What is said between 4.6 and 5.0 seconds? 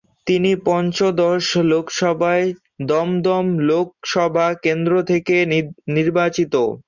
কেন্দ্র